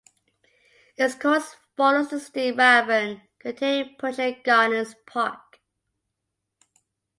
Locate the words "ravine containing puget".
2.57-4.43